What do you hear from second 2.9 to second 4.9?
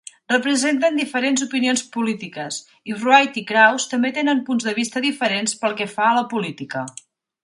i Wright i Kaus també tenen punts de